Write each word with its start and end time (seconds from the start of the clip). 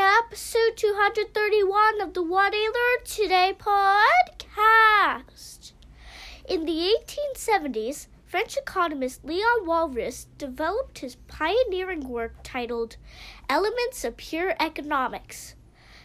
To 0.00 0.06
episode 0.24 0.76
231 0.76 2.00
of 2.00 2.14
the 2.14 2.22
What 2.22 2.54
I 2.56 2.70
Learned 2.72 3.04
Today 3.04 3.54
podcast. 3.58 5.72
In 6.48 6.64
the 6.64 6.96
1870s, 7.06 8.06
French 8.24 8.56
economist 8.56 9.22
Leon 9.22 9.66
Walras 9.66 10.24
developed 10.38 11.00
his 11.00 11.16
pioneering 11.28 12.08
work 12.08 12.36
titled 12.42 12.96
Elements 13.50 14.02
of 14.02 14.16
Pure 14.16 14.54
Economics. 14.58 15.54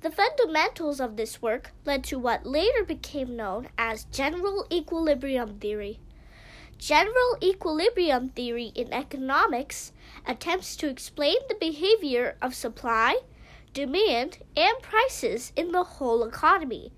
The 0.00 0.10
fundamentals 0.10 0.98
of 0.98 1.16
this 1.16 1.40
work 1.40 1.70
led 1.84 2.02
to 2.04 2.18
what 2.18 2.44
later 2.44 2.82
became 2.82 3.36
known 3.36 3.68
as 3.78 4.06
general 4.06 4.66
equilibrium 4.68 5.60
theory. 5.60 6.00
General 6.76 7.36
equilibrium 7.40 8.30
theory 8.30 8.72
in 8.74 8.92
economics 8.92 9.92
attempts 10.26 10.74
to 10.74 10.88
explain 10.88 11.36
the 11.48 11.54
behavior 11.54 12.36
of 12.42 12.52
supply, 12.52 13.18
demand, 13.76 14.38
and 14.56 14.72
prices 14.80 15.52
in 15.54 15.70
the 15.70 15.84
whole 15.84 16.24
economy. 16.24 16.90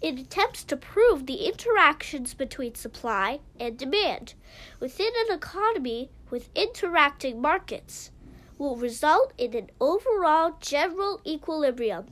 It 0.00 0.18
attempts 0.18 0.64
to 0.64 0.74
prove 0.74 1.26
the 1.26 1.44
interactions 1.44 2.32
between 2.32 2.76
supply 2.76 3.40
and 3.60 3.76
demand 3.76 4.32
within 4.80 5.12
an 5.28 5.36
economy 5.36 6.08
with 6.30 6.48
interacting 6.54 7.42
markets 7.42 8.10
will 8.56 8.76
result 8.76 9.34
in 9.36 9.54
an 9.54 9.68
overall 9.78 10.56
general 10.60 11.20
equilibrium. 11.26 12.06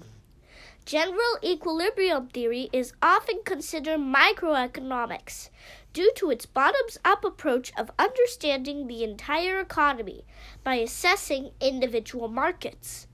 General 0.85 1.39
equilibrium 1.43 2.27
theory 2.29 2.69
is 2.71 2.93
often 3.01 3.41
considered 3.47 3.99
microeconomics 3.99 5.49
due 5.95 6.13
to 6.17 6.31
its 6.31 6.45
bottoms 6.45 6.99
up 7.03 7.25
approach 7.25 7.73
of 7.79 7.91
understanding 7.99 8.89
the 8.89 9.05
entire 9.05 9.59
economy 9.59 10.27
by 10.63 10.75
assessing 10.75 11.53
individual 11.63 12.29
markets. 12.29 13.07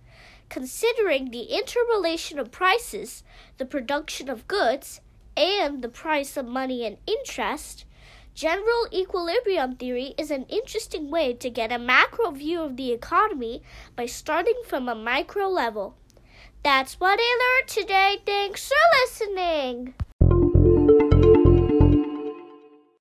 Considering 0.48 1.30
the 1.30 1.44
interrelation 1.44 2.38
of 2.38 2.50
prices, 2.50 3.22
the 3.58 3.66
production 3.66 4.28
of 4.28 4.48
goods, 4.48 5.00
and 5.36 5.82
the 5.82 5.88
price 5.88 6.36
of 6.36 6.46
money 6.46 6.84
and 6.84 6.96
interest, 7.06 7.84
General 8.38 8.86
equilibrium 8.92 9.74
theory 9.74 10.14
is 10.16 10.30
an 10.30 10.44
interesting 10.44 11.10
way 11.10 11.34
to 11.34 11.50
get 11.50 11.72
a 11.72 11.78
macro 11.78 12.30
view 12.30 12.62
of 12.62 12.76
the 12.76 12.92
economy 12.92 13.64
by 13.96 14.06
starting 14.06 14.62
from 14.64 14.88
a 14.88 14.94
micro 14.94 15.48
level. 15.48 15.96
That's 16.62 17.00
what 17.00 17.18
I 17.20 17.58
learned 17.58 17.68
today. 17.68 18.18
Thanks 18.24 18.68
for 18.68 18.76
listening. 19.02 19.94